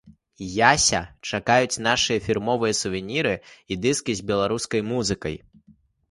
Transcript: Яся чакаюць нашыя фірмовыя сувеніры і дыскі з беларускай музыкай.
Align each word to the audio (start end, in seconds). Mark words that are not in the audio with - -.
Яся 0.73 0.99
чакаюць 1.37 1.81
нашыя 1.87 2.23
фірмовыя 2.27 2.77
сувеніры 2.79 3.33
і 3.75 3.77
дыскі 3.83 4.15
з 4.21 4.25
беларускай 4.31 4.81
музыкай. 4.93 5.37